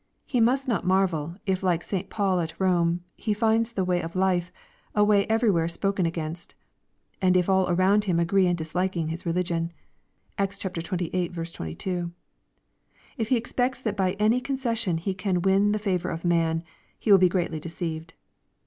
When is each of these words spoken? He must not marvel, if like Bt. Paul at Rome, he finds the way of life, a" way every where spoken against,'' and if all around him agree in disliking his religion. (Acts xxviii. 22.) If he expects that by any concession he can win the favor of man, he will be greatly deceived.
He 0.25 0.41
must 0.41 0.67
not 0.67 0.83
marvel, 0.83 1.35
if 1.45 1.61
like 1.61 1.87
Bt. 1.87 2.05
Paul 2.09 2.39
at 2.39 2.59
Rome, 2.59 3.03
he 3.15 3.35
finds 3.35 3.71
the 3.73 3.85
way 3.85 4.01
of 4.01 4.15
life, 4.15 4.51
a" 4.95 5.03
way 5.03 5.27
every 5.27 5.51
where 5.51 5.67
spoken 5.67 6.07
against,'' 6.07 6.55
and 7.21 7.37
if 7.37 7.47
all 7.47 7.69
around 7.69 8.05
him 8.05 8.19
agree 8.19 8.47
in 8.47 8.55
disliking 8.55 9.09
his 9.09 9.27
religion. 9.27 9.71
(Acts 10.39 10.59
xxviii. 10.59 11.27
22.) 11.29 12.11
If 13.15 13.29
he 13.29 13.37
expects 13.37 13.79
that 13.83 13.95
by 13.95 14.13
any 14.13 14.41
concession 14.41 14.97
he 14.97 15.13
can 15.13 15.43
win 15.43 15.71
the 15.71 15.77
favor 15.77 16.09
of 16.09 16.25
man, 16.25 16.63
he 16.97 17.11
will 17.11 17.19
be 17.19 17.29
greatly 17.29 17.59
deceived. 17.59 18.15